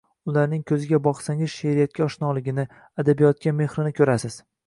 Ularning 0.31 0.61
kòziga 0.69 0.99
boqsangiz 1.07 1.51
she’riyatga 1.57 2.05
oshnoligini, 2.07 2.65
adabiyotga 3.03 3.55
mehrini 3.61 3.95
kòrasiz 4.01 4.43